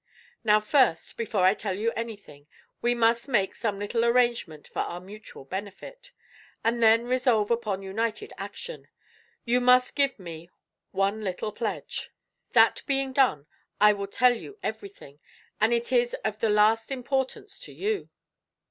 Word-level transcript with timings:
"Now 0.43 0.59
first, 0.59 1.15
before 1.15 1.43
I 1.45 1.53
tell 1.53 1.77
you 1.77 1.91
anything, 1.91 2.47
we 2.81 2.95
must 2.95 3.27
make 3.27 3.53
some 3.53 3.77
little 3.77 4.03
arrangement 4.03 4.67
for 4.67 4.79
our 4.79 4.99
mutual 4.99 5.45
benefit, 5.45 6.11
and 6.63 6.81
then 6.81 7.05
resolve 7.05 7.51
upon 7.51 7.83
united 7.83 8.33
action. 8.35 8.87
You 9.45 9.61
must 9.61 9.93
give 9.95 10.17
me 10.17 10.49
one 10.89 11.23
little 11.23 11.51
pledge. 11.51 12.09
That 12.53 12.81
being 12.87 13.13
done 13.13 13.45
I 13.79 13.93
will 13.93 14.07
tell 14.07 14.33
you 14.35 14.57
everything, 14.63 15.21
and 15.59 15.71
it 15.71 15.91
is 15.91 16.15
of 16.25 16.39
the 16.39 16.49
last 16.49 16.91
importance 16.91 17.59
to 17.59 17.71
you." 17.71 18.09